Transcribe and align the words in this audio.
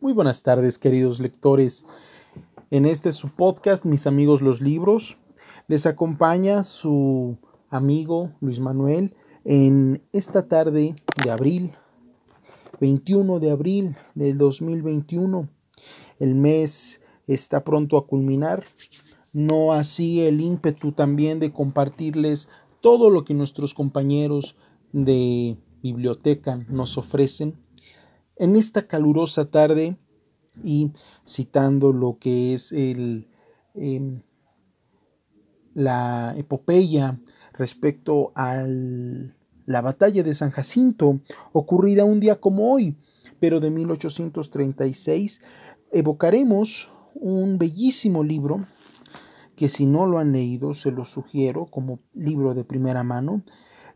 Muy 0.00 0.12
buenas 0.12 0.44
tardes, 0.44 0.78
queridos 0.78 1.18
lectores. 1.18 1.84
En 2.70 2.86
este 2.86 3.10
su 3.10 3.30
podcast, 3.30 3.84
Mis 3.84 4.06
amigos 4.06 4.42
los 4.42 4.60
libros, 4.60 5.18
les 5.66 5.86
acompaña 5.86 6.62
su 6.62 7.36
amigo 7.68 8.30
Luis 8.40 8.60
Manuel 8.60 9.16
en 9.44 10.00
esta 10.12 10.46
tarde 10.46 10.94
de 11.24 11.30
abril, 11.32 11.72
21 12.80 13.40
de 13.40 13.50
abril 13.50 13.96
del 14.14 14.38
2021. 14.38 15.48
El 16.20 16.36
mes 16.36 17.00
está 17.26 17.64
pronto 17.64 17.96
a 17.98 18.06
culminar, 18.06 18.66
no 19.32 19.72
así 19.72 20.20
el 20.20 20.40
ímpetu 20.40 20.92
también 20.92 21.40
de 21.40 21.50
compartirles 21.50 22.48
todo 22.80 23.10
lo 23.10 23.24
que 23.24 23.34
nuestros 23.34 23.74
compañeros 23.74 24.54
de 24.92 25.56
biblioteca 25.82 26.64
nos 26.68 26.96
ofrecen 26.98 27.56
en 28.38 28.56
esta 28.56 28.86
calurosa 28.86 29.50
tarde 29.50 29.96
y 30.62 30.92
citando 31.26 31.92
lo 31.92 32.18
que 32.18 32.54
es 32.54 32.72
el, 32.72 33.28
em, 33.74 34.22
la 35.74 36.34
epopeya 36.36 37.18
respecto 37.52 38.32
a 38.34 38.64
la 39.66 39.80
batalla 39.80 40.22
de 40.22 40.34
San 40.34 40.50
Jacinto, 40.50 41.20
ocurrida 41.52 42.04
un 42.04 42.20
día 42.20 42.40
como 42.40 42.72
hoy, 42.72 42.96
pero 43.40 43.60
de 43.60 43.70
1836, 43.70 45.40
evocaremos 45.92 46.88
un 47.14 47.58
bellísimo 47.58 48.22
libro 48.22 48.66
que 49.56 49.68
si 49.68 49.86
no 49.86 50.06
lo 50.06 50.18
han 50.18 50.32
leído 50.32 50.74
se 50.74 50.92
lo 50.92 51.04
sugiero 51.04 51.66
como 51.66 51.98
libro 52.14 52.54
de 52.54 52.62
primera 52.62 53.02
mano. 53.02 53.42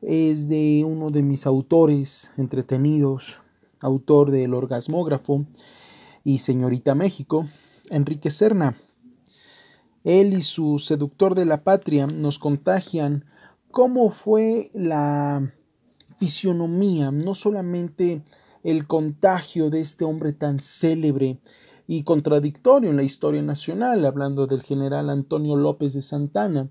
Es 0.01 0.48
de 0.48 0.84
uno 0.84 1.11
de 1.12 1.23
mis 1.23 1.47
autores 1.47 2.33
entretenidos 2.37 3.42
autor 3.83 4.31
del 4.31 4.55
Orgasmógrafo, 4.55 5.45
y 6.25 6.39
Señorita 6.39 6.95
México, 6.95 7.49
Enrique 7.91 8.31
Serna. 8.31 8.79
Él 10.05 10.33
y 10.33 10.43
su 10.43 10.79
seductor 10.79 11.34
de 11.34 11.45
la 11.45 11.65
patria 11.65 12.06
nos 12.06 12.39
contagian 12.39 13.25
cómo 13.71 14.11
fue 14.11 14.71
la 14.75 15.53
fisionomía, 16.19 17.11
no 17.11 17.34
solamente 17.34 18.23
el 18.62 18.87
contagio 18.87 19.71
de 19.71 19.81
este 19.81 20.05
hombre 20.05 20.33
tan 20.33 20.61
célebre 20.61 21.39
y 21.87 22.05
contradictorio 22.05 22.91
en 22.91 22.97
la 22.97 23.03
historia 23.03 23.43
nacional, 23.43 24.05
hablando 24.05 24.47
del 24.47 24.62
general 24.62 25.11
Antonio 25.11 25.56
López 25.56 25.95
de 25.95 26.03
Santana. 26.03 26.71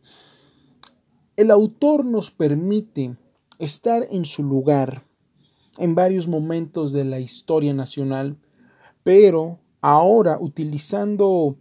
El 1.36 1.52
autor 1.52 2.06
nos 2.06 2.32
permite 2.32 3.16
estar 3.60 4.08
en 4.10 4.26
su 4.26 4.44
lugar, 4.44 5.06
en 5.78 5.96
varios 5.96 6.28
momentos 6.28 6.92
de 6.92 7.06
la 7.06 7.20
historia 7.20 7.74
nacional, 7.74 8.38
pero 9.04 9.60
ahora 9.82 10.38
utilizando 10.40 11.58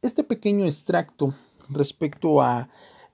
este 0.00 0.24
pequeño 0.24 0.64
extracto 0.64 1.34
respecto 1.68 2.40
a 2.40 2.68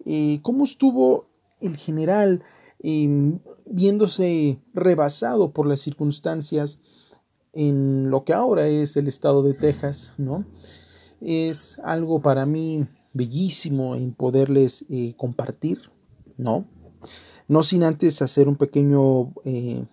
eh, 0.05 0.41
cómo 0.43 0.65
estuvo 0.65 1.29
el 1.61 1.77
general 1.77 2.43
em, 2.81 3.41
viéndose 3.67 4.59
rebasado 4.75 5.53
por 5.53 5.67
las 5.67 5.81
circunstancias 5.81 6.81
en 7.53 8.11
lo 8.11 8.25
que 8.25 8.33
ahora 8.33 8.69
es 8.69 8.97
el 8.97 9.09
estado 9.09 9.43
de 9.43 9.55
Texas, 9.55 10.13
¿no? 10.17 10.45
Es 11.21 11.79
algo 11.83 12.21
para 12.21 12.47
mí 12.47 12.87
bellísimo 13.13 13.97
en 13.97 14.15
poderles 14.15 14.85
eh, 14.89 15.15
compartir, 15.17 15.91
¿no? 16.37 16.67
No 17.49 17.63
sin 17.63 17.83
antes 17.83 18.21
hacer 18.21 18.47
un 18.47 18.57
pequeño 18.57 19.33
eh, 19.45 19.85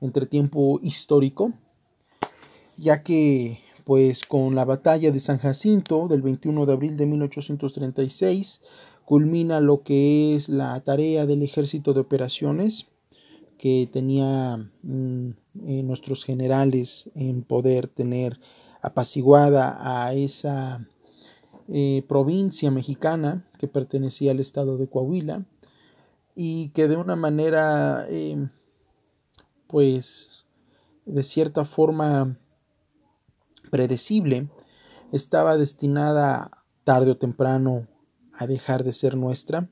entretiempo 0.00 0.80
histórico, 0.82 1.52
ya 2.76 3.02
que 3.04 3.60
pues 3.84 4.24
con 4.24 4.56
la 4.56 4.64
batalla 4.64 5.12
de 5.12 5.20
San 5.20 5.38
Jacinto 5.38 6.08
del 6.08 6.22
21 6.22 6.66
de 6.66 6.72
abril 6.72 6.96
de 6.96 7.06
1836 7.06 8.60
culmina 9.04 9.60
lo 9.60 9.84
que 9.84 10.34
es 10.34 10.48
la 10.48 10.80
tarea 10.80 11.24
del 11.24 11.44
ejército 11.44 11.94
de 11.94 12.00
operaciones 12.00 12.86
que 13.58 13.88
tenía 13.90 14.56
mm, 14.82 15.28
eh, 15.66 15.82
nuestros 15.84 16.24
generales 16.24 17.08
en 17.14 17.44
poder 17.44 17.86
tener 17.86 18.40
apaciguada 18.82 19.78
a 19.80 20.14
esa 20.14 20.84
eh, 21.68 22.02
provincia 22.08 22.72
mexicana 22.72 23.46
que 23.58 23.68
pertenecía 23.68 24.32
al 24.32 24.40
estado 24.40 24.76
de 24.78 24.88
Coahuila 24.88 25.44
y 26.36 26.68
que 26.68 26.86
de 26.86 26.96
una 26.96 27.16
manera, 27.16 28.06
em, 28.10 28.50
pues, 29.66 30.44
de 31.06 31.22
cierta 31.22 31.64
forma 31.64 32.36
predecible, 33.70 34.48
estaba 35.12 35.56
destinada 35.56 36.50
tarde 36.84 37.12
o 37.12 37.16
temprano 37.16 37.88
a 38.32 38.46
dejar 38.46 38.84
de 38.84 38.92
ser 38.92 39.16
nuestra. 39.16 39.68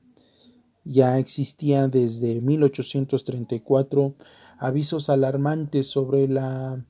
Ya 0.83 1.19
existía 1.19 1.87
desde 1.87 2.41
1834 2.41 4.15
avisos 4.57 5.09
alarmantes 5.09 5.87
sobre 5.87 6.27
la 6.27 6.83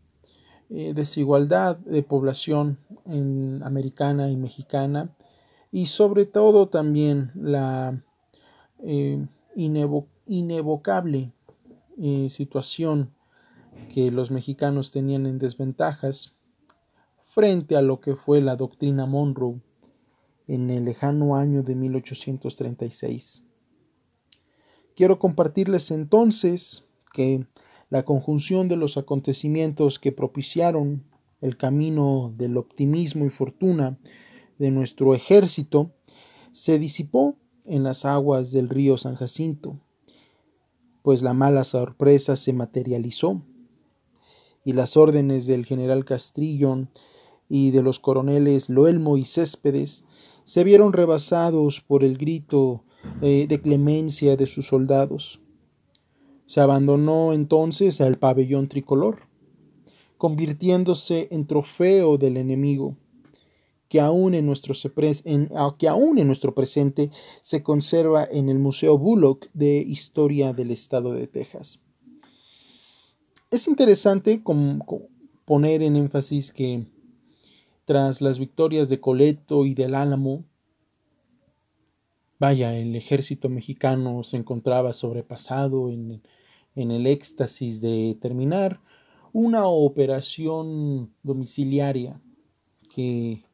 eh, 0.70 0.94
desigualdad 0.96 1.78
de 1.78 2.02
población 2.02 2.78
en 3.06 3.62
americana 3.64 4.32
y 4.32 4.38
mexicana 4.38 5.16
y 5.72 5.88
sobre 5.88 6.26
todo 6.26 6.70
también 6.70 7.32
la 7.36 8.02
eh, 8.84 9.28
inevocable 9.56 11.32
eh, 11.98 12.28
situación 12.30 13.12
que 13.94 14.12
los 14.12 14.32
mexicanos 14.32 14.92
tenían 14.92 15.26
en 15.26 15.40
desventajas 15.40 16.34
frente 17.24 17.76
a 17.76 17.82
lo 17.82 18.00
que 18.00 18.16
fue 18.16 18.42
la 18.42 18.56
doctrina 18.56 19.06
Monroe 19.06 19.60
en 20.48 20.70
el 20.70 20.86
lejano 20.86 21.36
año 21.36 21.64
de 21.64 21.76
1836. 21.76 23.44
Quiero 24.96 25.20
compartirles 25.20 25.92
entonces 25.92 26.86
que 27.14 27.46
la 27.90 28.04
conjunción 28.04 28.68
de 28.68 28.78
los 28.78 28.98
acontecimientos 28.98 30.00
que 30.00 30.12
propiciaron 30.12 31.04
el 31.42 31.58
camino 31.58 32.34
del 32.38 32.58
optimismo 32.58 33.26
y 33.26 33.30
fortuna 33.30 33.98
de 34.58 34.72
nuestro 34.72 35.14
ejército 35.14 35.92
se 36.52 36.80
disipó 36.80 37.36
en 37.66 37.84
las 37.84 38.06
aguas 38.06 38.52
del 38.52 38.70
río 38.70 38.98
San 38.98 39.16
Jacinto, 39.16 39.80
pues 41.02 41.22
la 41.22 41.34
mala 41.34 41.64
sorpresa 41.64 42.36
se 42.36 42.54
materializó 42.54 43.42
y 44.64 44.74
las 44.74 44.98
órdenes 44.98 45.46
del 45.46 45.66
general 45.66 46.06
Castrillón 46.06 46.90
y 47.48 47.72
de 47.72 47.84
los 47.84 48.00
coroneles 48.00 48.70
Loelmo 48.70 49.18
y 49.18 49.26
Céspedes 49.26 50.04
se 50.44 50.64
vieron 50.64 50.94
rebasados 50.94 51.82
por 51.82 52.04
el 52.04 52.18
grito 52.18 52.84
eh, 53.22 53.46
de 53.48 53.62
clemencia 53.62 54.36
de 54.36 54.48
sus 54.48 54.68
soldados. 54.68 55.40
Se 56.48 56.62
abandonó 56.62 57.34
entonces 57.34 58.02
al 58.02 58.18
pabellón 58.18 58.68
tricolor, 58.68 59.28
convirtiéndose 60.18 61.28
en 61.32 61.46
trofeo 61.48 62.18
del 62.18 62.38
enemigo 62.38 62.96
que 63.96 64.02
aún 64.02 64.34
en 64.34 64.46
nuestro, 64.46 64.74
que 65.80 65.88
aún 65.88 66.18
en 66.18 66.28
nuestro 66.28 66.54
presente 66.54 67.12
se 67.42 67.64
conserva 67.64 68.28
en 68.30 68.50
el 68.50 68.60
Museo 68.60 68.98
Bullock 68.98 69.48
de 69.54 69.78
Historia 69.78 70.52
del 70.52 70.72
Estado 70.72 71.14
de 71.14 71.28
Texas. 71.28 71.80
Es 73.50 73.70
interesante 73.70 74.42
poner 75.46 75.82
en 75.82 75.96
énfasis 75.96 76.52
que 76.52 76.88
tras 77.86 78.20
las 78.20 78.38
victorias 78.38 78.90
de 78.90 79.00
Coleto 79.00 79.66
y 79.66 79.76
del 79.76 79.96
Álamo, 79.96 80.44
vaya, 82.38 82.78
el 82.78 82.98
ejército 82.98 83.48
mexicano 83.48 84.26
se 84.26 84.36
encontraba 84.36 84.92
sobrepasado 84.92 85.90
en 85.90 86.22
el 86.76 87.08
éxtasis 87.08 87.80
de 87.80 88.18
terminar 88.22 88.82
una 89.32 89.68
operación 89.68 91.14
domiciliaria 91.24 92.20
que 92.94 93.46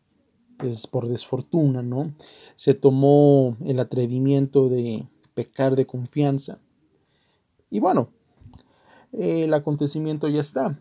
por 0.89 1.07
desfortuna, 1.07 1.81
¿no? 1.81 2.11
Se 2.55 2.73
tomó 2.73 3.57
el 3.65 3.79
atrevimiento 3.79 4.69
de 4.69 5.05
pecar 5.33 5.75
de 5.75 5.85
confianza. 5.85 6.59
Y 7.69 7.79
bueno, 7.79 8.09
el 9.13 9.53
acontecimiento 9.53 10.27
ya 10.27 10.41
está. 10.41 10.79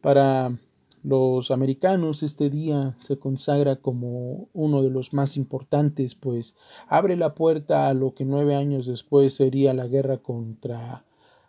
Para 0.00 0.56
los 1.02 1.52
americanos 1.52 2.24
este 2.24 2.50
día 2.50 2.96
se 2.98 3.16
consagra 3.16 3.76
como 3.76 4.48
uno 4.52 4.82
de 4.82 4.90
los 4.90 5.12
más 5.12 5.36
importantes, 5.36 6.16
pues 6.16 6.56
abre 6.88 7.16
la 7.16 7.34
puerta 7.34 7.88
a 7.88 7.94
lo 7.94 8.14
que 8.14 8.24
nueve 8.24 8.56
años 8.56 8.86
después 8.86 9.34
sería 9.34 9.72
la 9.72 9.86
guerra 9.86 10.18
contra, 10.18 11.04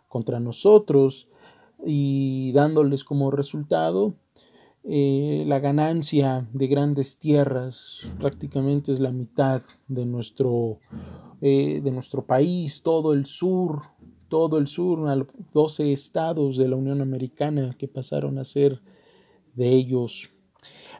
contra 0.06 0.38
nosotros 0.38 1.28
y 1.84 2.52
dándoles 2.52 3.02
como 3.02 3.30
resultado 3.30 4.14
eh, 4.88 5.44
la 5.46 5.58
ganancia 5.58 6.48
de 6.52 6.66
grandes 6.66 7.18
tierras 7.18 8.08
prácticamente 8.18 8.92
es 8.92 9.00
la 9.00 9.10
mitad 9.12 9.62
de 9.86 10.06
nuestro, 10.06 10.78
eh, 11.40 11.80
de 11.82 11.90
nuestro 11.90 12.24
país, 12.24 12.82
todo 12.82 13.12
el 13.12 13.26
sur 13.26 13.82
todo 14.28 14.58
el 14.58 14.66
sur, 14.66 15.26
12 15.54 15.92
estados 15.92 16.56
de 16.56 16.68
la 16.68 16.76
Unión 16.76 17.00
Americana 17.00 17.74
que 17.78 17.88
pasaron 17.88 18.38
a 18.38 18.44
ser 18.44 18.80
de 19.54 19.70
ellos. 19.70 20.30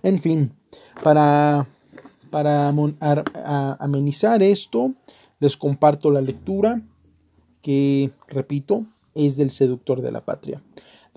En 0.03 0.21
fin, 0.21 0.53
para, 1.03 1.69
para 2.31 2.69
amenizar 3.79 4.43
esto, 4.43 4.95
les 5.41 5.57
comparto 5.57 6.11
la 6.11 6.21
lectura 6.21 6.83
que, 7.63 8.11
repito, 8.29 8.87
es 9.15 9.37
del 9.37 9.51
seductor 9.51 10.01
de 10.01 10.13
la 10.13 10.25
patria, 10.25 10.63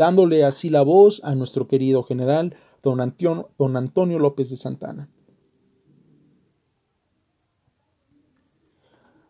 dándole 0.02 0.44
así 0.44 0.72
la 0.72 0.82
voz 0.82 1.22
a 1.24 1.36
nuestro 1.36 1.68
querido 1.68 2.02
general 2.02 2.56
don 2.82 3.00
Antonio, 3.00 4.18
López 4.18 4.50
de 4.50 4.58
Santana. 4.58 5.08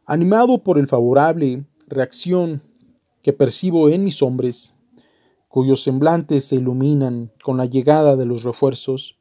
Animado 0.06 0.60
por 0.60 0.80
el 0.80 0.88
favorable 0.88 1.66
reacción 1.88 2.62
que 3.22 3.34
percibo 3.34 3.90
en 3.90 4.06
mis 4.06 4.22
hombres, 4.22 4.74
cuyos 5.50 5.84
semblantes 5.84 6.46
se 6.46 6.56
iluminan 6.56 7.34
con 7.44 7.58
la 7.58 7.66
llegada 7.66 8.16
de 8.16 8.26
los 8.26 8.44
refuerzos, 8.44 9.18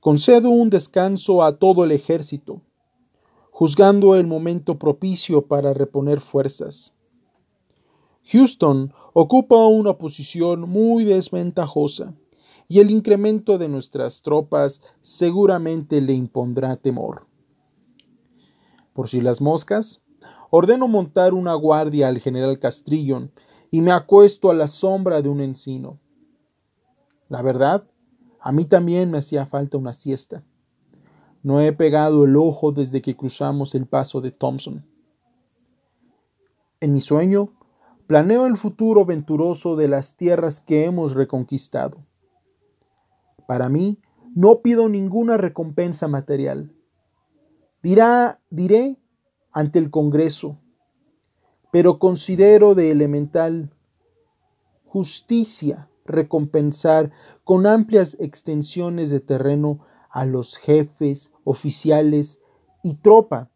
concedo 0.00 0.50
un 0.50 0.68
descanso 0.68 1.44
a 1.44 1.58
todo 1.58 1.84
el 1.84 1.92
ejército, 1.92 2.60
juzgando 3.52 4.16
el 4.16 4.26
momento 4.26 4.80
propicio 4.80 5.42
para 5.46 5.74
reponer 5.74 6.18
fuerzas. 6.20 6.92
Houston 8.32 8.92
ocupa 9.12 9.66
una 9.66 9.94
posición 9.98 10.68
muy 10.68 11.04
desventajosa, 11.04 12.14
y 12.68 12.78
el 12.78 12.90
incremento 12.90 13.58
de 13.58 13.68
nuestras 13.68 14.22
tropas 14.22 14.82
seguramente 15.02 16.00
le 16.00 16.12
impondrá 16.12 16.76
temor. 16.76 17.26
Por 18.92 19.08
si 19.08 19.20
las 19.20 19.40
moscas, 19.40 20.00
ordeno 20.50 20.86
montar 20.86 21.34
una 21.34 21.54
guardia 21.54 22.06
al 22.06 22.20
general 22.20 22.60
Castrillon 22.60 23.32
y 23.72 23.80
me 23.80 23.90
acuesto 23.90 24.50
a 24.50 24.54
la 24.54 24.68
sombra 24.68 25.22
de 25.22 25.28
un 25.28 25.40
encino. 25.40 25.98
La 27.28 27.42
verdad, 27.42 27.84
a 28.40 28.52
mí 28.52 28.64
también 28.64 29.10
me 29.10 29.18
hacía 29.18 29.46
falta 29.46 29.76
una 29.76 29.92
siesta. 29.92 30.44
No 31.42 31.60
he 31.60 31.72
pegado 31.72 32.24
el 32.24 32.36
ojo 32.36 32.70
desde 32.70 33.02
que 33.02 33.16
cruzamos 33.16 33.74
el 33.74 33.86
paso 33.86 34.20
de 34.20 34.30
Thompson. 34.30 34.84
En 36.80 36.92
mi 36.92 37.00
sueño, 37.00 37.52
planeo 38.10 38.46
el 38.46 38.56
futuro 38.56 39.04
venturoso 39.04 39.76
de 39.76 39.86
las 39.86 40.16
tierras 40.16 40.58
que 40.58 40.84
hemos 40.84 41.14
reconquistado. 41.14 41.98
Para 43.46 43.68
mí, 43.68 44.00
no 44.34 44.62
pido 44.62 44.88
ninguna 44.88 45.36
recompensa 45.36 46.08
material. 46.08 46.72
Dirá, 47.84 48.40
diré 48.50 48.98
ante 49.52 49.78
el 49.78 49.92
Congreso, 49.92 50.58
pero 51.70 52.00
considero 52.00 52.74
de 52.74 52.90
elemental 52.90 53.70
justicia 54.86 55.88
recompensar 56.04 57.12
con 57.44 57.64
amplias 57.64 58.16
extensiones 58.18 59.10
de 59.10 59.20
terreno 59.20 59.86
a 60.10 60.24
los 60.24 60.56
jefes, 60.56 61.30
oficiales 61.44 62.40
y 62.82 62.94
tropa 62.94 63.50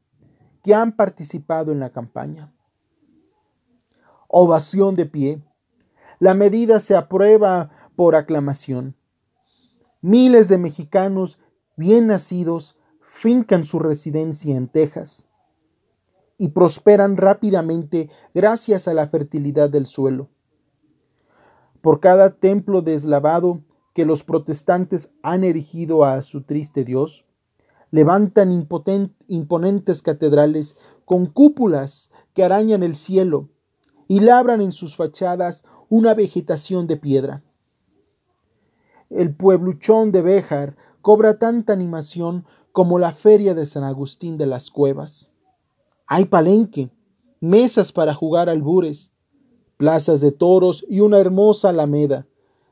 que 0.62 0.77
han 0.77 0.93
participado 0.93 1.73
en 1.73 1.81
la 1.81 1.91
campaña. 1.91 2.54
Ovación 4.29 4.97
de 4.97 5.06
pie. 5.06 5.43
La 6.19 6.35
medida 6.35 6.81
se 6.81 6.97
aprueba 6.97 7.71
por 7.97 8.17
aclamación. 8.17 8.97
Miles 10.00 10.49
de 10.49 10.59
mexicanos 10.59 11.38
bien 11.76 12.06
nacidos 12.06 12.79
fincan 13.00 13.65
su 13.65 13.79
residencia 13.79 14.56
en 14.56 14.69
Texas 14.69 15.26
y 16.37 16.49
prosperan 16.49 17.17
rápidamente 17.17 18.11
gracias 18.35 18.88
a 18.88 18.94
la 18.94 19.09
fertilidad 19.09 19.71
del 19.71 19.87
suelo. 19.87 20.29
Por 21.81 22.00
cada 22.00 22.37
templo 22.37 22.82
deslavado 22.82 23.62
que 23.94 24.05
los 24.05 24.25
protestantes 24.25 25.11
han 25.23 25.44
erigido 25.44 26.05
a 26.05 26.23
su 26.23 26.43
triste 26.43 26.85
Dios, 26.85 27.25
levantan 27.91 28.50
imponentes 29.29 30.03
catedrales 30.03 30.77
con 31.05 31.27
cúpulas 31.27 32.11
que 32.35 32.43
arañan 32.43 32.82
el 32.82 32.97
cielo 32.97 33.50
y 34.09 34.21
labran 34.21 34.61
en 34.61 34.73
sus 34.73 34.97
fachadas 34.97 35.65
una 35.89 36.15
vegetación 36.15 36.87
de 36.87 36.97
piedra. 36.97 37.43
El 39.11 39.35
puebluchón 39.35 40.12
de 40.12 40.23
Béjar 40.23 40.77
cobra 41.03 41.39
tanta 41.39 41.73
animación 41.73 42.47
como 42.73 42.99
la 42.99 43.12
feria 43.12 43.55
de 43.55 43.67
San 43.67 43.85
Agustín 43.85 44.39
de 44.39 44.47
las 44.47 44.71
Cuevas. 44.71 45.31
Hay 46.06 46.25
palenque, 46.25 46.91
mesas 47.41 47.93
para 47.93 48.15
jugar 48.15 48.49
albures, 48.49 49.11
plazas 49.77 50.21
de 50.21 50.33
toros 50.33 50.85
y 50.89 51.01
una 51.01 51.19
hermosa 51.19 51.69
alameda, 51.69 52.27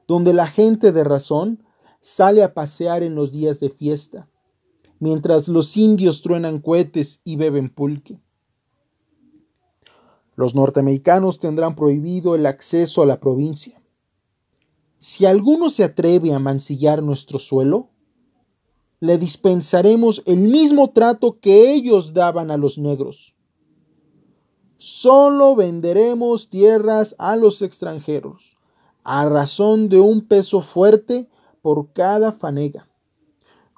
donde 0.08 0.32
la 0.32 0.46
gente 0.46 0.92
de 0.92 1.04
razón 1.04 1.62
sale 2.00 2.42
a 2.42 2.54
pasear 2.54 3.02
en 3.02 3.14
los 3.14 3.32
días 3.32 3.60
de 3.60 3.68
fiesta, 3.68 4.28
mientras 4.98 5.48
los 5.48 5.76
indios 5.76 6.22
truenan 6.22 6.60
cohetes 6.60 7.20
y 7.24 7.36
beben 7.36 7.68
pulque. 7.68 8.21
Los 10.34 10.54
norteamericanos 10.54 11.38
tendrán 11.38 11.74
prohibido 11.74 12.34
el 12.34 12.46
acceso 12.46 13.02
a 13.02 13.06
la 13.06 13.20
provincia. 13.20 13.82
Si 14.98 15.26
alguno 15.26 15.68
se 15.68 15.84
atreve 15.84 16.32
a 16.32 16.38
mancillar 16.38 17.02
nuestro 17.02 17.38
suelo, 17.38 17.88
le 19.00 19.18
dispensaremos 19.18 20.22
el 20.26 20.42
mismo 20.42 20.90
trato 20.90 21.40
que 21.40 21.72
ellos 21.72 22.14
daban 22.14 22.52
a 22.52 22.56
los 22.56 22.78
negros. 22.78 23.34
Solo 24.78 25.56
venderemos 25.56 26.48
tierras 26.50 27.16
a 27.18 27.34
los 27.34 27.62
extranjeros, 27.62 28.56
a 29.02 29.24
razón 29.28 29.88
de 29.88 29.98
un 29.98 30.26
peso 30.28 30.60
fuerte 30.60 31.28
por 31.62 31.92
cada 31.92 32.32
fanega. 32.32 32.88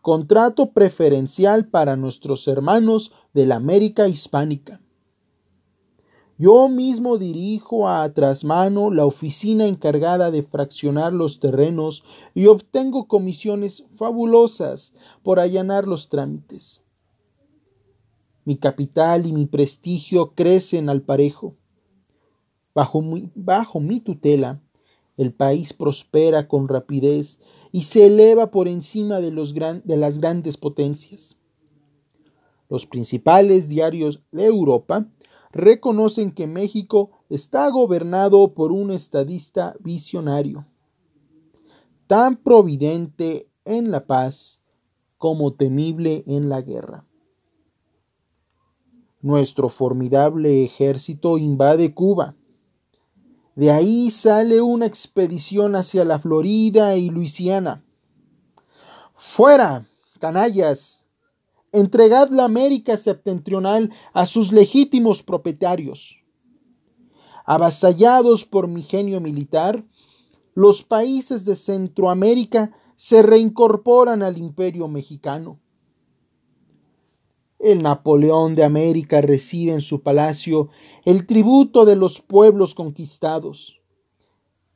Contrato 0.02 0.72
preferencial 0.72 1.68
para 1.68 1.96
nuestros 1.96 2.46
hermanos 2.46 3.12
de 3.32 3.46
la 3.46 3.56
América 3.56 4.08
hispánica. 4.08 4.82
Yo 6.36 6.68
mismo 6.68 7.16
dirijo 7.16 7.88
a 7.88 8.12
trasmano 8.12 8.90
la 8.90 9.06
oficina 9.06 9.66
encargada 9.66 10.32
de 10.32 10.42
fraccionar 10.42 11.12
los 11.12 11.38
terrenos 11.38 12.02
y 12.34 12.46
obtengo 12.46 13.06
comisiones 13.06 13.84
fabulosas 13.92 14.92
por 15.22 15.38
allanar 15.38 15.86
los 15.86 16.08
trámites. 16.08 16.80
Mi 18.44 18.56
capital 18.56 19.26
y 19.26 19.32
mi 19.32 19.46
prestigio 19.46 20.32
crecen 20.34 20.88
al 20.88 21.02
parejo. 21.02 21.54
Bajo 22.74 23.00
mi, 23.00 23.30
bajo 23.36 23.78
mi 23.78 24.00
tutela, 24.00 24.60
el 25.16 25.32
país 25.32 25.72
prospera 25.72 26.48
con 26.48 26.66
rapidez 26.66 27.38
y 27.70 27.82
se 27.82 28.06
eleva 28.06 28.50
por 28.50 28.66
encima 28.66 29.20
de, 29.20 29.30
los 29.30 29.54
de 29.54 29.96
las 29.96 30.18
grandes 30.18 30.56
potencias. 30.56 31.36
Los 32.68 32.86
principales 32.86 33.68
diarios 33.68 34.20
de 34.32 34.46
Europa 34.46 35.06
reconocen 35.54 36.32
que 36.32 36.48
México 36.48 37.10
está 37.30 37.68
gobernado 37.70 38.54
por 38.54 38.72
un 38.72 38.90
estadista 38.90 39.76
visionario, 39.78 40.66
tan 42.08 42.36
providente 42.36 43.48
en 43.64 43.90
la 43.92 44.04
paz 44.04 44.60
como 45.16 45.54
temible 45.54 46.24
en 46.26 46.48
la 46.48 46.60
guerra. 46.60 47.06
Nuestro 49.22 49.68
formidable 49.68 50.64
ejército 50.64 51.38
invade 51.38 51.94
Cuba. 51.94 52.34
De 53.54 53.70
ahí 53.70 54.10
sale 54.10 54.60
una 54.60 54.86
expedición 54.86 55.76
hacia 55.76 56.04
la 56.04 56.18
Florida 56.18 56.96
y 56.96 57.08
Luisiana. 57.08 57.84
¡Fuera, 59.14 59.86
canallas! 60.18 61.03
Entregad 61.74 62.30
la 62.30 62.44
América 62.44 62.96
septentrional 62.96 63.90
a 64.12 64.26
sus 64.26 64.52
legítimos 64.52 65.24
propietarios. 65.24 66.16
Avasallados 67.44 68.44
por 68.44 68.68
mi 68.68 68.82
genio 68.82 69.20
militar, 69.20 69.84
los 70.54 70.84
países 70.84 71.44
de 71.44 71.56
Centroamérica 71.56 72.72
se 72.96 73.22
reincorporan 73.22 74.22
al 74.22 74.38
imperio 74.38 74.86
mexicano. 74.86 75.58
El 77.58 77.82
Napoleón 77.82 78.54
de 78.54 78.62
América 78.62 79.20
recibe 79.20 79.72
en 79.72 79.80
su 79.80 80.00
palacio 80.02 80.68
el 81.04 81.26
tributo 81.26 81.84
de 81.84 81.96
los 81.96 82.20
pueblos 82.20 82.74
conquistados. 82.74 83.80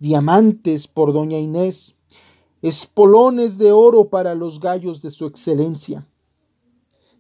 Diamantes 0.01 0.89
por 0.89 1.13
doña 1.13 1.39
Inés, 1.39 1.97
espolones 2.61 3.57
de 3.57 3.71
oro 3.71 4.09
para 4.09 4.35
los 4.35 4.59
gallos 4.59 5.01
de 5.01 5.11
su 5.11 5.27
excelencia. 5.27 6.09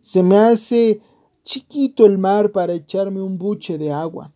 Se 0.09 0.23
me 0.23 0.39
hace 0.39 1.03
chiquito 1.45 2.07
el 2.07 2.17
mar 2.17 2.51
para 2.51 2.73
echarme 2.73 3.21
un 3.21 3.37
buche 3.37 3.77
de 3.77 3.93
agua. 3.93 4.33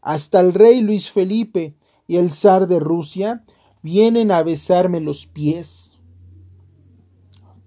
Hasta 0.00 0.38
el 0.38 0.54
rey 0.54 0.82
Luis 0.82 1.10
Felipe 1.10 1.76
y 2.06 2.14
el 2.14 2.30
zar 2.30 2.68
de 2.68 2.78
Rusia 2.78 3.44
vienen 3.82 4.30
a 4.30 4.44
besarme 4.44 5.00
los 5.00 5.26
pies. 5.26 5.98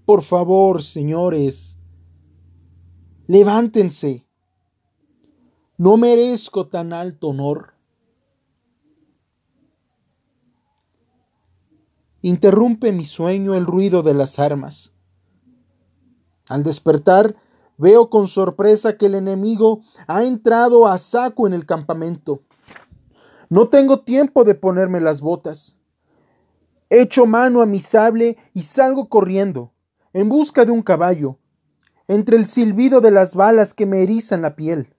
Por 0.06 0.24
favor, 0.24 0.84
señores, 0.84 1.78
levántense. 3.28 4.25
No 5.78 5.98
merezco 5.98 6.68
tan 6.68 6.94
alto 6.94 7.28
honor. 7.28 7.74
Interrumpe 12.22 12.94
mi 12.94 13.04
sueño 13.04 13.54
el 13.54 13.66
ruido 13.66 14.02
de 14.02 14.14
las 14.14 14.40
armas. 14.40 14.95
Al 16.48 16.64
despertar, 16.64 17.36
veo 17.78 18.10
con 18.10 18.28
sorpresa 18.28 18.98
que 18.98 19.08
el 19.08 19.16
enemigo 19.16 19.82
ha 20.08 20.24
entrado 20.24 20.88
a 20.88 20.98
saco 20.98 21.48
en 21.48 21.54
el 21.54 21.66
campamento. 21.66 22.42
No 23.50 23.70
tengo 23.70 24.02
tiempo 24.02 24.44
de 24.44 24.56
ponerme 24.56 25.00
las 25.00 25.22
botas. 25.22 25.75
Echo 26.90 27.25
mano 27.25 27.62
a 27.62 27.66
mi 27.66 27.80
sable 27.80 28.38
y 28.54 28.64
salgo 28.64 29.10
corriendo, 29.10 29.72
en 30.14 30.30
busca 30.30 30.66
de 30.66 30.72
un 30.72 30.82
caballo, 30.82 31.38
entre 32.08 32.38
el 32.38 32.46
silbido 32.46 33.02
de 33.02 33.12
las 33.12 33.36
balas 33.36 33.74
que 33.74 33.86
me 33.86 34.04
erizan 34.04 34.44
la 34.44 34.56
piel. 34.56 34.94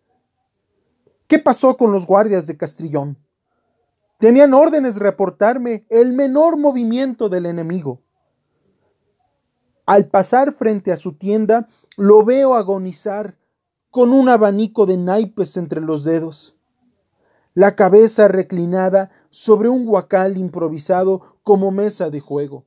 ¿Qué 1.28 1.38
pasó 1.38 1.76
con 1.76 1.92
los 1.92 2.06
guardias 2.06 2.46
de 2.46 2.56
Castrillón? 2.56 3.18
Tenían 4.18 4.54
órdenes 4.54 4.94
de 4.94 5.00
reportarme 5.00 5.84
el 5.90 6.12
menor 6.12 6.56
movimiento 6.56 7.28
del 7.28 7.46
enemigo. 7.46 8.00
Al 9.86 10.08
pasar 10.08 10.54
frente 10.54 10.92
a 10.92 10.96
su 10.96 11.12
tienda, 11.12 11.68
lo 11.96 12.24
veo 12.24 12.54
agonizar 12.54 13.36
con 13.90 14.12
un 14.12 14.28
abanico 14.28 14.84
de 14.84 14.96
naipes 14.96 15.56
entre 15.56 15.80
los 15.80 16.04
dedos, 16.04 16.54
la 17.54 17.74
cabeza 17.76 18.28
reclinada 18.28 19.10
sobre 19.30 19.68
un 19.68 19.86
guacal 19.86 20.36
improvisado 20.36 21.38
como 21.42 21.70
mesa 21.70 22.10
de 22.10 22.20
juego. 22.20 22.64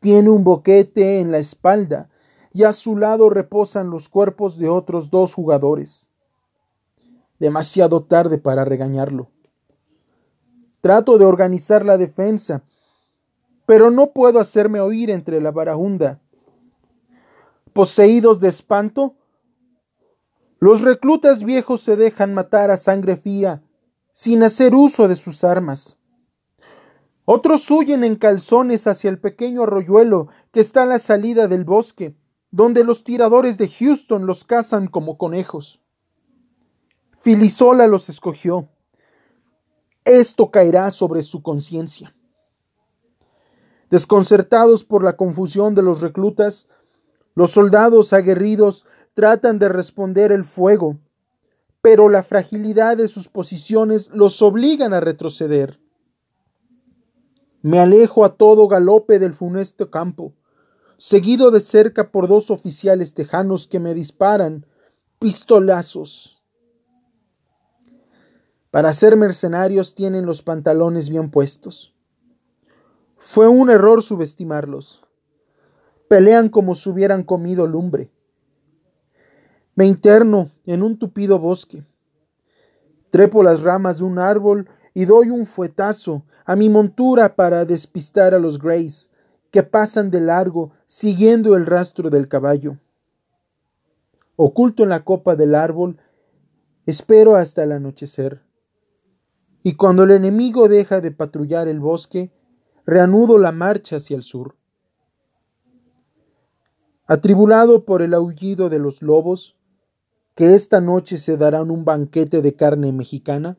Tiene 0.00 0.30
un 0.30 0.42
boquete 0.42 1.20
en 1.20 1.30
la 1.30 1.38
espalda 1.38 2.08
y 2.52 2.64
a 2.64 2.72
su 2.72 2.96
lado 2.96 3.28
reposan 3.28 3.90
los 3.90 4.08
cuerpos 4.08 4.58
de 4.58 4.68
otros 4.68 5.10
dos 5.10 5.34
jugadores. 5.34 6.08
Demasiado 7.38 8.02
tarde 8.02 8.38
para 8.38 8.64
regañarlo. 8.64 9.28
Trato 10.80 11.18
de 11.18 11.26
organizar 11.26 11.84
la 11.84 11.98
defensa, 11.98 12.64
pero 13.70 13.92
no 13.92 14.10
puedo 14.10 14.40
hacerme 14.40 14.80
oír 14.80 15.10
entre 15.10 15.40
la 15.40 15.52
barahunda. 15.52 16.18
Poseídos 17.72 18.40
de 18.40 18.48
espanto, 18.48 19.14
los 20.58 20.80
reclutas 20.80 21.44
viejos 21.44 21.80
se 21.80 21.94
dejan 21.94 22.34
matar 22.34 22.72
a 22.72 22.76
sangre 22.76 23.16
fría, 23.16 23.62
sin 24.10 24.42
hacer 24.42 24.74
uso 24.74 25.06
de 25.06 25.14
sus 25.14 25.44
armas. 25.44 25.96
Otros 27.24 27.70
huyen 27.70 28.02
en 28.02 28.16
calzones 28.16 28.88
hacia 28.88 29.08
el 29.08 29.20
pequeño 29.20 29.62
arroyuelo 29.62 30.26
que 30.50 30.58
está 30.58 30.82
a 30.82 30.86
la 30.86 30.98
salida 30.98 31.46
del 31.46 31.62
bosque, 31.62 32.16
donde 32.50 32.82
los 32.82 33.04
tiradores 33.04 33.56
de 33.56 33.68
Houston 33.68 34.26
los 34.26 34.42
cazan 34.42 34.88
como 34.88 35.16
conejos. 35.16 35.80
Filisola 37.20 37.86
los 37.86 38.08
escogió. 38.08 38.68
Esto 40.04 40.50
caerá 40.50 40.90
sobre 40.90 41.22
su 41.22 41.40
conciencia. 41.40 42.16
Desconcertados 43.90 44.84
por 44.84 45.04
la 45.04 45.16
confusión 45.16 45.74
de 45.74 45.82
los 45.82 46.00
reclutas, 46.00 46.68
los 47.34 47.50
soldados 47.50 48.12
aguerridos 48.12 48.86
tratan 49.14 49.58
de 49.58 49.68
responder 49.68 50.32
el 50.32 50.44
fuego, 50.44 50.98
pero 51.82 52.08
la 52.08 52.22
fragilidad 52.22 52.96
de 52.96 53.08
sus 53.08 53.28
posiciones 53.28 54.08
los 54.10 54.40
obligan 54.42 54.94
a 54.94 55.00
retroceder. 55.00 55.80
Me 57.62 57.78
alejo 57.78 58.24
a 58.24 58.36
todo 58.36 58.68
galope 58.68 59.18
del 59.18 59.34
funesto 59.34 59.90
campo 59.90 60.34
seguido 61.00 61.50
de 61.50 61.60
cerca 61.60 62.10
por 62.10 62.28
dos 62.28 62.50
oficiales 62.50 63.14
tejanos 63.14 63.66
que 63.66 63.80
me 63.80 63.94
disparan 63.94 64.66
pistolazos. 65.18 66.44
Para 68.70 68.92
ser 68.92 69.16
mercenarios 69.16 69.94
tienen 69.94 70.26
los 70.26 70.42
pantalones 70.42 71.08
bien 71.08 71.30
puestos. 71.30 71.94
Fue 73.22 73.48
un 73.48 73.68
error 73.68 74.02
subestimarlos. 74.02 75.02
Pelean 76.08 76.48
como 76.48 76.74
si 76.74 76.88
hubieran 76.88 77.22
comido 77.22 77.66
lumbre. 77.66 78.10
Me 79.74 79.84
interno 79.84 80.50
en 80.64 80.82
un 80.82 80.98
tupido 80.98 81.38
bosque. 81.38 81.84
Trepo 83.10 83.42
las 83.42 83.60
ramas 83.60 83.98
de 83.98 84.04
un 84.04 84.18
árbol 84.18 84.70
y 84.94 85.04
doy 85.04 85.28
un 85.28 85.44
fuetazo 85.44 86.22
a 86.46 86.56
mi 86.56 86.70
montura 86.70 87.36
para 87.36 87.66
despistar 87.66 88.32
a 88.32 88.38
los 88.38 88.58
Greys, 88.58 89.10
que 89.50 89.62
pasan 89.62 90.10
de 90.10 90.22
largo 90.22 90.72
siguiendo 90.86 91.54
el 91.56 91.66
rastro 91.66 92.08
del 92.08 92.26
caballo. 92.26 92.78
Oculto 94.36 94.82
en 94.82 94.88
la 94.88 95.04
copa 95.04 95.36
del 95.36 95.54
árbol, 95.54 95.98
espero 96.86 97.36
hasta 97.36 97.64
el 97.64 97.72
anochecer. 97.72 98.40
Y 99.62 99.74
cuando 99.74 100.04
el 100.04 100.12
enemigo 100.12 100.68
deja 100.68 101.02
de 101.02 101.10
patrullar 101.10 101.68
el 101.68 101.80
bosque, 101.80 102.32
reanudo 102.90 103.38
la 103.38 103.52
marcha 103.52 103.96
hacia 103.96 104.16
el 104.16 104.24
sur. 104.24 104.56
Atribulado 107.06 107.84
por 107.84 108.02
el 108.02 108.14
aullido 108.14 108.68
de 108.68 108.80
los 108.80 109.00
lobos, 109.00 109.56
que 110.34 110.56
esta 110.56 110.80
noche 110.80 111.18
se 111.18 111.36
darán 111.36 111.70
un 111.70 111.84
banquete 111.84 112.42
de 112.42 112.54
carne 112.56 112.90
mexicana, 112.90 113.58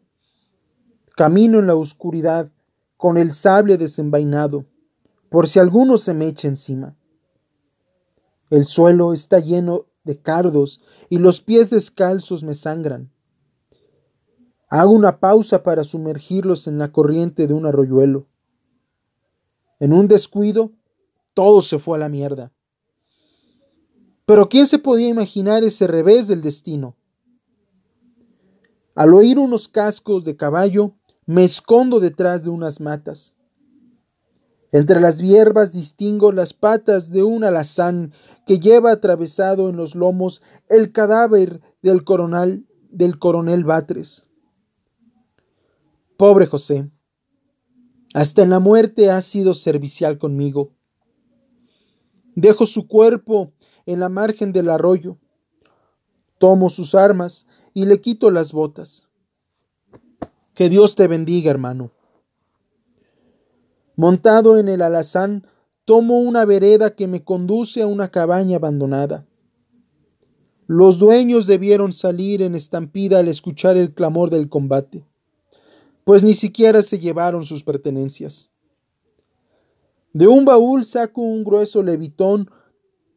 camino 1.15 1.59
en 1.59 1.67
la 1.67 1.75
oscuridad 1.75 2.51
con 2.97 3.17
el 3.17 3.31
sable 3.31 3.77
desenvainado, 3.77 4.65
por 5.29 5.47
si 5.47 5.59
alguno 5.59 5.97
se 5.97 6.13
me 6.13 6.27
echa 6.27 6.49
encima. 6.49 6.97
El 8.49 8.65
suelo 8.65 9.13
está 9.13 9.39
lleno 9.39 9.85
de 10.03 10.19
cardos 10.19 10.81
y 11.07 11.19
los 11.19 11.39
pies 11.39 11.69
descalzos 11.69 12.43
me 12.43 12.53
sangran. 12.53 13.09
Hago 14.67 14.91
una 14.91 15.19
pausa 15.19 15.63
para 15.63 15.85
sumergirlos 15.85 16.67
en 16.67 16.77
la 16.79 16.91
corriente 16.91 17.47
de 17.47 17.53
un 17.53 17.65
arroyuelo. 17.65 18.27
En 19.81 19.93
un 19.93 20.07
descuido, 20.07 20.73
todo 21.33 21.63
se 21.63 21.79
fue 21.79 21.97
a 21.97 21.99
la 22.01 22.07
mierda. 22.07 22.51
Pero 24.27 24.47
¿quién 24.47 24.67
se 24.67 24.77
podía 24.77 25.09
imaginar 25.09 25.63
ese 25.63 25.87
revés 25.87 26.27
del 26.27 26.43
destino? 26.43 26.95
Al 28.93 29.15
oír 29.15 29.39
unos 29.39 29.67
cascos 29.67 30.23
de 30.23 30.35
caballo, 30.35 30.93
me 31.25 31.43
escondo 31.43 31.99
detrás 31.99 32.43
de 32.43 32.51
unas 32.51 32.79
matas. 32.79 33.33
Entre 34.71 35.01
las 35.01 35.17
hierbas 35.17 35.71
distingo 35.73 36.31
las 36.31 36.53
patas 36.53 37.09
de 37.09 37.23
un 37.23 37.43
alazán 37.43 38.13
que 38.45 38.59
lleva 38.59 38.91
atravesado 38.91 39.67
en 39.67 39.77
los 39.77 39.95
lomos 39.95 40.43
el 40.69 40.91
cadáver 40.91 41.59
del 41.81 42.03
coronel, 42.03 42.67
del 42.91 43.17
coronel 43.17 43.63
Batres. 43.63 44.27
Pobre 46.17 46.45
José, 46.45 46.87
hasta 48.13 48.43
en 48.43 48.49
la 48.49 48.59
muerte 48.59 49.09
ha 49.09 49.21
sido 49.21 49.53
servicial 49.53 50.17
conmigo. 50.17 50.71
Dejo 52.35 52.65
su 52.65 52.87
cuerpo 52.87 53.51
en 53.85 53.99
la 53.99 54.09
margen 54.09 54.51
del 54.51 54.69
arroyo, 54.69 55.17
tomo 56.37 56.69
sus 56.69 56.95
armas 56.95 57.45
y 57.73 57.85
le 57.85 58.01
quito 58.01 58.31
las 58.31 58.51
botas. 58.51 59.07
Que 60.53 60.69
Dios 60.69 60.95
te 60.95 61.07
bendiga, 61.07 61.51
hermano. 61.51 61.91
Montado 63.95 64.57
en 64.57 64.67
el 64.67 64.81
alazán, 64.81 65.47
tomo 65.85 66.19
una 66.19 66.45
vereda 66.45 66.95
que 66.95 67.07
me 67.07 67.23
conduce 67.23 67.81
a 67.81 67.87
una 67.87 68.09
cabaña 68.09 68.57
abandonada. 68.57 69.25
Los 70.67 70.99
dueños 70.99 71.47
debieron 71.47 71.91
salir 71.91 72.41
en 72.41 72.55
estampida 72.55 73.19
al 73.19 73.27
escuchar 73.27 73.75
el 73.77 73.93
clamor 73.93 74.29
del 74.29 74.47
combate, 74.47 75.05
pues 76.03 76.23
ni 76.23 76.33
siquiera 76.33 76.81
se 76.81 76.99
llevaron 76.99 77.45
sus 77.45 77.63
pertenencias. 77.63 78.49
De 80.13 80.27
un 80.27 80.45
baúl 80.45 80.85
saco 80.85 81.21
un 81.21 81.43
grueso 81.43 81.83
levitón 81.83 82.49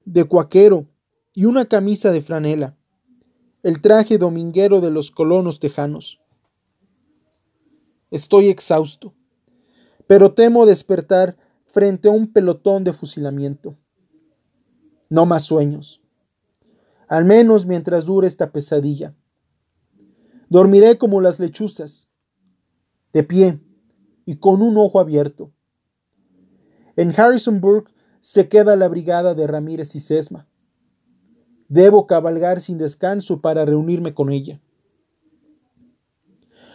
de 0.04 0.24
cuaquero 0.24 0.86
y 1.32 1.46
una 1.46 1.64
camisa 1.64 2.12
de 2.12 2.22
franela, 2.22 2.76
el 3.62 3.80
traje 3.80 4.18
dominguero 4.18 4.80
de 4.80 4.90
los 4.90 5.10
colonos 5.10 5.58
tejanos. 5.58 6.20
Estoy 8.10 8.48
exhausto 8.48 9.14
pero 10.06 10.34
temo 10.34 10.66
despertar 10.66 11.36
frente 11.66 12.08
a 12.08 12.12
un 12.12 12.32
pelotón 12.32 12.84
de 12.84 12.92
fusilamiento. 12.92 13.76
No 15.08 15.26
más 15.26 15.44
sueños, 15.44 16.00
al 17.08 17.24
menos 17.24 17.66
mientras 17.66 18.04
dure 18.04 18.26
esta 18.26 18.50
pesadilla. 18.52 19.14
Dormiré 20.48 20.98
como 20.98 21.20
las 21.20 21.40
lechuzas, 21.40 22.08
de 23.14 23.22
pie 23.22 23.60
y 24.26 24.36
con 24.36 24.60
un 24.60 24.76
ojo 24.76 25.00
abierto. 25.00 25.50
En 26.96 27.18
Harrisonburg 27.18 27.86
se 28.20 28.48
queda 28.48 28.76
la 28.76 28.88
brigada 28.88 29.34
de 29.34 29.46
Ramírez 29.46 29.94
y 29.94 30.00
Sesma. 30.00 30.46
Debo 31.68 32.06
cabalgar 32.06 32.60
sin 32.60 32.76
descanso 32.76 33.40
para 33.40 33.64
reunirme 33.64 34.14
con 34.14 34.30
ella. 34.30 34.60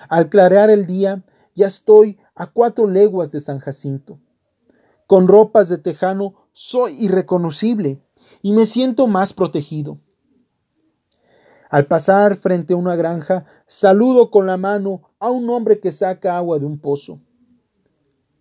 Al 0.08 0.29
clarear 0.29 0.69
el 0.69 0.88
día, 0.88 1.24
ya 1.55 1.67
estoy 1.67 2.17
a 2.34 2.48
cuatro 2.48 2.88
leguas 2.88 3.31
de 3.31 3.41
San 3.41 3.60
Jacinto. 3.60 4.19
Con 5.08 5.27
ropas 5.27 5.69
de 5.69 5.77
tejano 5.77 6.48
soy 6.53 6.96
irreconocible 7.03 8.01
y 8.41 8.53
me 8.53 8.65
siento 8.65 9.08
más 9.08 9.34
protegido. 9.34 10.00
Al 11.69 11.86
pasar 11.86 12.38
frente 12.38 12.74
a 12.74 12.77
una 12.77 12.96
granja, 12.96 13.46
saludo 13.67 14.31
con 14.31 14.48
la 14.48 14.58
mano 14.58 15.09
a 15.20 15.30
un 15.30 15.50
hombre 15.50 15.80
que 15.80 15.92
saca 15.92 16.38
agua 16.38 16.60
de 16.60 16.66
un 16.66 16.80
pozo. 16.80 17.20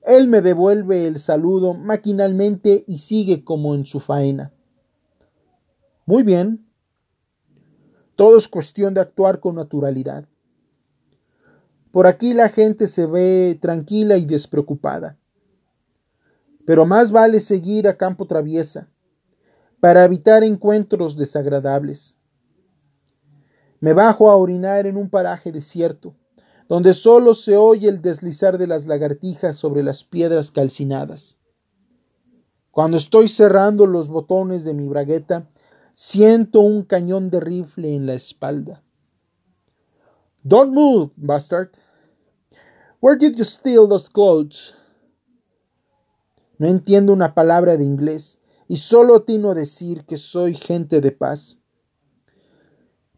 Él 0.02 0.28
me 0.28 0.40
devuelve 0.40 1.06
el 1.06 1.18
saludo 1.18 1.74
maquinalmente 1.74 2.84
y 2.86 3.00
sigue 3.00 3.44
como 3.44 3.74
en 3.74 3.84
su 3.84 4.00
faena. 4.00 4.52
Muy 6.06 6.22
bien. 6.22 6.64
Todo 8.16 8.38
es 8.38 8.48
cuestión 8.48 8.94
de 8.94 9.00
actuar 9.00 9.40
con 9.40 9.56
naturalidad. 9.56 10.26
Por 11.92 12.06
aquí 12.06 12.32
la 12.32 12.48
gente 12.48 12.86
se 12.86 13.06
ve 13.06 13.58
tranquila 13.60 14.16
y 14.16 14.24
despreocupada. 14.24 15.18
Pero 16.64 16.86
más 16.86 17.10
vale 17.10 17.40
seguir 17.40 17.88
a 17.88 17.96
campo 17.96 18.26
traviesa 18.26 18.88
para 19.80 20.04
evitar 20.04 20.42
encuentros 20.42 21.16
desagradables. 21.16 22.16
Me 23.80 23.92
bajo 23.92 24.30
a 24.30 24.36
orinar 24.36 24.86
en 24.86 24.96
un 24.96 25.08
paraje 25.08 25.52
desierto, 25.52 26.14
donde 26.68 26.92
solo 26.94 27.34
se 27.34 27.56
oye 27.56 27.88
el 27.88 28.02
deslizar 28.02 28.58
de 28.58 28.66
las 28.66 28.86
lagartijas 28.86 29.56
sobre 29.56 29.82
las 29.82 30.04
piedras 30.04 30.50
calcinadas. 30.50 31.38
Cuando 32.70 32.98
estoy 32.98 33.28
cerrando 33.28 33.86
los 33.86 34.08
botones 34.08 34.64
de 34.64 34.74
mi 34.74 34.86
bragueta, 34.86 35.48
siento 35.94 36.60
un 36.60 36.84
cañón 36.84 37.30
de 37.30 37.40
rifle 37.40 37.94
en 37.94 38.06
la 38.06 38.14
espalda. 38.14 38.82
Don't 40.44 40.72
move, 40.72 41.10
bastard. 41.16 41.70
Where 43.00 43.18
did 43.18 43.36
you 43.36 43.44
steal 43.44 43.88
those 43.88 44.08
clothes? 44.08 44.74
No 46.58 46.68
entiendo 46.68 47.12
una 47.12 47.34
palabra 47.34 47.76
de 47.76 47.84
inglés 47.84 48.38
y 48.68 48.76
solo 48.76 49.16
atino 49.16 49.52
a 49.52 49.54
decir 49.54 50.04
que 50.04 50.18
soy 50.18 50.54
gente 50.54 51.00
de 51.00 51.12
paz. 51.12 51.58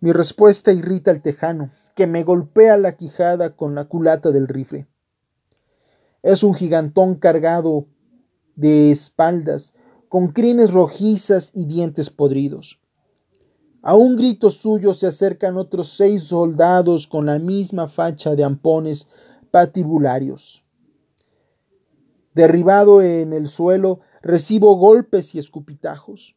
Mi 0.00 0.12
respuesta 0.12 0.72
irrita 0.72 1.10
al 1.10 1.20
tejano, 1.20 1.72
que 1.94 2.06
me 2.06 2.24
golpea 2.24 2.76
la 2.76 2.96
quijada 2.96 3.56
con 3.56 3.74
la 3.74 3.86
culata 3.86 4.30
del 4.30 4.48
rifle. 4.48 4.86
Es 6.22 6.42
un 6.42 6.54
gigantón 6.54 7.14
cargado 7.14 7.86
de 8.56 8.90
espaldas, 8.90 9.72
con 10.08 10.28
crines 10.28 10.72
rojizas 10.72 11.50
y 11.54 11.64
dientes 11.66 12.10
podridos. 12.10 12.80
A 13.82 13.96
un 13.96 14.16
grito 14.16 14.50
suyo 14.50 14.92
se 14.92 15.06
acercan 15.06 15.56
otros 15.56 15.96
seis 15.96 16.24
soldados 16.24 17.06
con 17.06 17.26
la 17.26 17.38
misma 17.38 17.88
facha 17.88 18.34
de 18.34 18.44
ampones 18.44 19.08
patibularios. 19.50 20.62
Derribado 22.34 23.02
en 23.02 23.32
el 23.32 23.48
suelo, 23.48 24.00
recibo 24.20 24.74
golpes 24.76 25.34
y 25.34 25.38
escupitajos. 25.38 26.36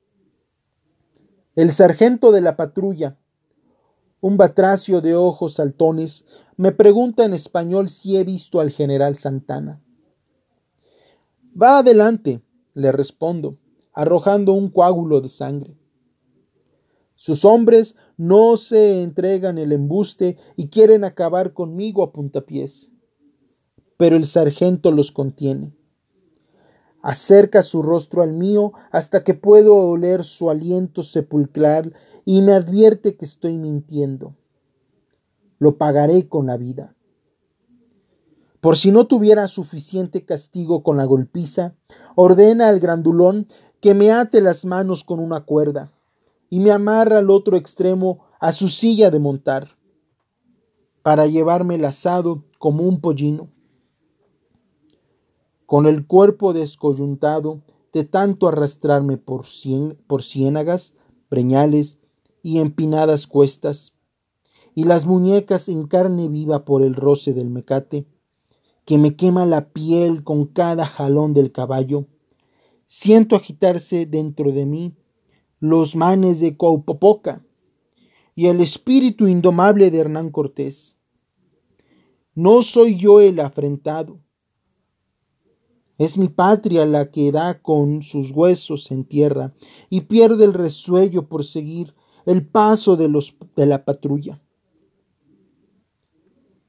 El 1.56 1.72
sargento 1.72 2.32
de 2.32 2.42
la 2.42 2.56
patrulla, 2.56 3.18
un 4.24 4.38
batracio 4.38 5.02
de 5.02 5.16
ojos 5.16 5.56
saltones, 5.56 6.26
me 6.56 6.72
pregunta 6.72 7.26
en 7.26 7.34
español 7.34 7.90
si 7.90 8.16
he 8.16 8.24
visto 8.24 8.62
al 8.62 8.72
general 8.72 9.18
Santana. 9.18 9.82
Va 11.62 11.80
adelante, 11.80 12.42
le 12.74 12.94
respondo, 12.94 13.58
arrojando 13.92 14.54
un 14.54 14.70
coágulo 14.70 15.20
de 15.20 15.28
sangre. 15.28 15.76
Sus 17.16 17.44
hombres 17.44 17.98
no 18.16 18.56
se 18.56 19.04
entregan 19.04 19.58
el 19.58 19.74
embuste 19.74 20.38
y 20.56 20.70
quieren 20.70 21.04
acabar 21.04 21.52
conmigo 21.52 22.02
a 22.02 22.14
puntapiés. 22.14 22.90
Pero 23.98 24.16
el 24.16 24.26
sargento 24.26 24.92
los 24.92 25.12
contiene. 25.12 25.74
Acerca 27.02 27.62
su 27.62 27.84
rostro 27.84 28.22
al 28.22 28.32
mío 28.32 28.72
hasta 28.90 29.26
que 29.26 29.34
puedo 29.34 29.76
oler 29.76 30.24
su 30.24 30.50
aliento 30.50 31.04
sepulcral 31.04 31.94
y 32.26 32.42
me 32.42 32.54
advierte 32.54 33.16
que 33.16 33.26
estoy 33.26 33.58
mintiendo. 33.58 34.36
Lo 35.60 35.78
pagaré 35.78 36.28
con 36.28 36.48
la 36.48 36.58
vida. 36.58 36.96
Por 38.62 38.78
si 38.78 38.92
no 38.92 39.08
tuviera 39.08 39.48
suficiente 39.48 40.24
castigo 40.24 40.84
con 40.84 40.96
la 40.98 41.06
golpiza, 41.06 41.76
ordena 42.16 42.70
al 42.70 42.80
grandulón 42.80 43.48
que 43.82 43.94
me 43.94 44.12
ate 44.12 44.40
las 44.40 44.64
manos 44.64 45.04
con 45.04 45.20
una 45.20 45.42
cuerda 45.42 45.92
y 46.50 46.60
me 46.60 46.72
amarra 46.72 47.18
al 47.18 47.30
otro 47.30 47.58
extremo 47.58 48.24
a 48.40 48.54
su 48.54 48.70
silla 48.70 49.12
de 49.12 49.20
montar 49.20 49.76
para 51.02 51.28
llevarme 51.28 51.76
el 51.76 51.84
asado 51.84 52.46
como 52.58 52.84
un 52.84 53.02
pollino. 53.02 53.50
Con 55.66 55.86
el 55.86 56.08
cuerpo 56.08 56.54
descoyuntado 56.54 57.62
de 57.92 58.06
tanto 58.06 58.48
arrastrarme 58.48 59.18
por, 59.18 59.46
por 60.08 60.24
ciénagas, 60.24 60.94
preñales 61.28 61.98
y 62.44 62.60
empinadas 62.60 63.26
cuestas, 63.26 63.94
y 64.76 64.84
las 64.84 65.06
muñecas 65.06 65.70
en 65.70 65.88
carne 65.88 66.28
viva 66.28 66.66
por 66.66 66.84
el 66.84 66.94
roce 66.94 67.34
del 67.34 67.50
mecate, 67.50 68.06
que 68.86 69.00
me 69.00 69.16
quema 69.16 69.46
la 69.46 69.70
piel 69.70 70.24
con 70.24 70.46
cada 70.46 70.86
jalón 70.86 71.34
del 71.34 71.52
caballo, 71.52 72.06
siento 72.86 73.36
agitarse 73.36 74.06
dentro 74.06 74.52
de 74.52 74.66
mí 74.66 74.94
los 75.60 75.96
manes 75.96 76.40
de 76.40 76.58
Cuaupopoca 76.58 77.44
y 78.36 78.48
el 78.48 78.60
espíritu 78.60 79.28
indomable 79.28 79.90
de 79.90 80.00
Hernán 80.00 80.30
Cortés. 80.30 80.98
No 82.36 82.62
soy 82.62 82.98
yo 82.98 83.22
el 83.22 83.40
afrentado, 83.40 84.20
es 85.98 86.18
mi 86.18 86.28
patria 86.28 86.86
la 86.86 87.12
que 87.12 87.32
da 87.32 87.62
con 87.62 88.02
sus 88.02 88.32
huesos 88.32 88.92
en 88.92 89.06
tierra 89.06 89.54
y 89.90 90.02
pierde 90.02 90.44
el 90.44 90.54
resuello 90.54 91.28
por 91.28 91.46
seguir 91.46 91.94
el 92.26 92.46
paso 92.46 92.96
de, 92.96 93.10
los, 93.10 93.36
de 93.56 93.66
la 93.66 93.84
patrulla. 93.84 94.40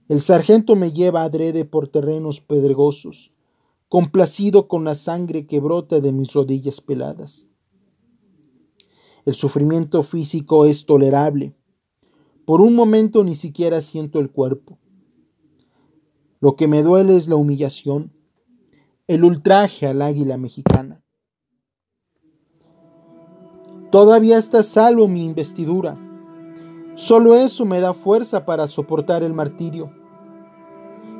El 0.08 0.20
sargento 0.20 0.76
me 0.76 0.92
lleva 0.92 1.22
adrede 1.22 1.64
por 1.64 1.88
terrenos 1.88 2.40
pedregosos, 2.40 3.32
complacido 3.88 4.68
con 4.68 4.84
la 4.84 4.94
sangre 4.94 5.46
que 5.46 5.60
brota 5.60 6.00
de 6.00 6.12
mis 6.12 6.32
rodillas 6.32 6.80
peladas. 6.80 7.46
El 9.24 9.34
sufrimiento 9.34 10.02
físico 10.02 10.66
es 10.66 10.84
tolerable. 10.84 11.54
Por 12.44 12.60
un 12.60 12.74
momento 12.74 13.24
ni 13.24 13.34
siquiera 13.34 13.80
siento 13.80 14.20
el 14.20 14.30
cuerpo. 14.30 14.78
Lo 16.40 16.56
que 16.56 16.68
me 16.68 16.82
duele 16.82 17.16
es 17.16 17.26
la 17.26 17.36
humillación, 17.36 18.12
el 19.06 19.24
ultraje 19.24 19.86
al 19.86 20.02
águila 20.02 20.36
mexicana. 20.36 21.03
Todavía 23.94 24.38
está 24.38 24.64
salvo 24.64 25.06
mi 25.06 25.24
investidura. 25.24 25.96
Solo 26.96 27.36
eso 27.36 27.64
me 27.64 27.78
da 27.78 27.94
fuerza 27.94 28.44
para 28.44 28.66
soportar 28.66 29.22
el 29.22 29.32
martirio. 29.32 29.92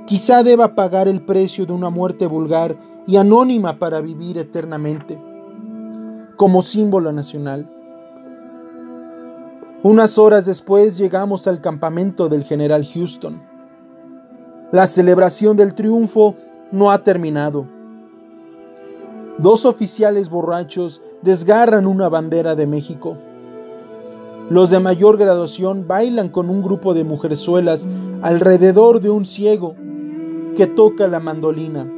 Quizá 0.09 0.43
deba 0.43 0.75
pagar 0.75 1.07
el 1.07 1.23
precio 1.25 1.67
de 1.67 1.73
una 1.73 1.89
muerte 1.91 2.27
vulgar 2.27 2.77
y 3.07 3.15
anónima 3.15 3.79
para 3.79 4.01
vivir 4.01 4.39
eternamente, 4.39 5.17
como 6.35 6.63
símbolo 6.63 7.13
nacional. 7.13 7.71
Unas 9.85 10.19
horas 10.19 10.45
después 10.45 10.99
llegamos 10.99 11.47
al 11.47 11.61
campamento 11.61 12.29
del 12.29 12.43
general 12.43 12.85
Houston. 12.93 13.41
La 14.73 14.87
celebración 14.87 15.57
del 15.57 15.77
triunfo 15.77 16.35
no 16.73 16.91
ha 16.91 17.05
terminado. 17.05 17.69
Dos 19.39 19.65
oficiales 19.65 20.29
borrachos 20.29 21.01
desgarran 21.25 21.87
una 21.87 22.09
bandera 22.09 22.55
de 22.55 22.67
México. 22.67 23.17
Los 24.51 24.69
de 24.69 24.79
mayor 24.79 25.17
graduación 25.17 25.89
bailan 25.89 26.29
con 26.29 26.51
un 26.51 26.63
grupo 26.63 26.93
de 26.93 27.03
mujerzuelas 27.03 27.89
alrededor 28.21 29.01
de 29.01 29.09
un 29.09 29.25
ciego 29.25 29.75
que 30.55 30.67
toca 30.67 31.09
la 31.09 31.21
mandolina. 31.21 31.91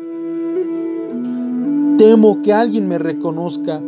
Temo 1.98 2.40
que 2.42 2.52
alguien 2.52 2.86
me 2.86 2.98
reconozca 2.98 3.80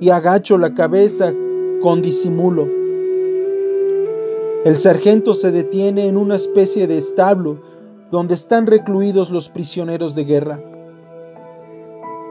y 0.00 0.10
agacho 0.10 0.58
la 0.58 0.74
cabeza 0.74 1.32
con 1.80 2.02
disimulo. 2.02 2.68
El 4.64 4.76
sargento 4.76 5.32
se 5.32 5.50
detiene 5.50 6.06
en 6.06 6.18
una 6.18 6.36
especie 6.36 6.86
de 6.86 6.98
establo 6.98 7.58
donde 8.10 8.34
están 8.34 8.66
recluidos 8.66 9.30
los 9.30 9.48
prisioneros 9.48 10.14
de 10.14 10.24
guerra. 10.24 10.73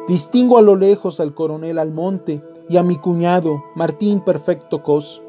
Distingo 0.07 0.57
a 0.57 0.61
lo 0.61 0.75
lejos 0.75 1.21
al 1.21 1.33
coronel 1.33 1.79
Almonte 1.79 2.43
y 2.67 2.75
a 2.75 2.83
mi 2.83 2.97
cuñado 2.97 3.63
Martín 3.73 4.19
Perfecto 4.19 4.83
Cos, 4.83 5.21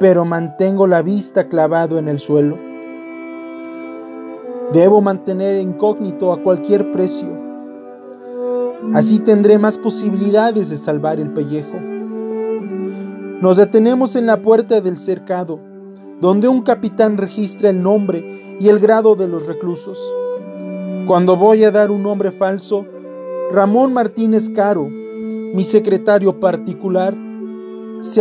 pero 0.00 0.24
mantengo 0.24 0.88
la 0.88 1.00
vista 1.02 1.48
clavado 1.48 1.98
en 1.98 2.08
el 2.08 2.18
suelo. 2.18 2.58
Debo 4.72 5.00
mantener 5.00 5.60
incógnito 5.60 6.32
a 6.32 6.42
cualquier 6.42 6.90
precio. 6.90 7.28
Así 8.94 9.20
tendré 9.20 9.58
más 9.58 9.78
posibilidades 9.78 10.68
de 10.68 10.76
salvar 10.76 11.20
el 11.20 11.32
pellejo. 11.32 11.78
Nos 13.40 13.58
detenemos 13.58 14.16
en 14.16 14.26
la 14.26 14.42
puerta 14.42 14.80
del 14.80 14.98
cercado, 14.98 15.60
donde 16.20 16.48
un 16.48 16.62
capitán 16.62 17.16
registra 17.16 17.70
el 17.70 17.80
nombre 17.80 18.56
y 18.58 18.68
el 18.68 18.80
grado 18.80 19.14
de 19.14 19.28
los 19.28 19.46
reclusos. 19.46 20.00
Cuando 21.08 21.38
voy 21.38 21.64
a 21.64 21.70
dar 21.70 21.90
un 21.90 22.02
nombre 22.02 22.32
falso, 22.32 22.84
Ramón 23.50 23.94
Martínez 23.94 24.50
Caro, 24.50 24.86
mi 24.90 25.64
secretario 25.64 26.38
particular, 26.38 27.16
se, 28.02 28.20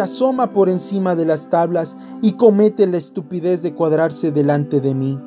asoma 0.00 0.50
por 0.50 0.70
encima 0.70 1.14
de 1.16 1.26
las 1.26 1.50
tablas 1.50 1.94
y 2.22 2.32
comete 2.32 2.86
la 2.86 2.96
estupidez 2.96 3.60
de 3.60 3.74
cuadrarse 3.74 4.32
delante 4.32 4.80
de 4.80 4.94
mí. 4.94 5.20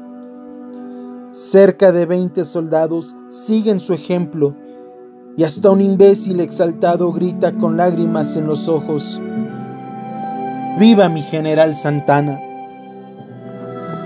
Cerca 1.33 1.91
de 1.91 2.07
veinte 2.07 2.45
soldados 2.45 3.15
siguen 3.29 3.79
su 3.79 3.93
ejemplo 3.93 4.55
y 5.37 5.43
hasta 5.43 5.69
un 5.69 5.81
imbécil 5.81 6.39
exaltado 6.39 7.13
grita 7.13 7.51
con 7.59 7.77
lágrimas 7.77 8.35
en 8.35 8.47
los 8.47 8.67
ojos, 8.67 9.21
¡Viva 10.79 11.09
mi 11.09 11.21
general 11.21 11.75
Santana! 11.75 12.46